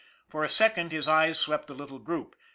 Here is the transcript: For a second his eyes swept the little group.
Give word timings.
For 0.29 0.43
a 0.43 0.49
second 0.49 0.91
his 0.91 1.07
eyes 1.07 1.37
swept 1.37 1.67
the 1.67 1.75
little 1.75 1.99
group. 1.99 2.35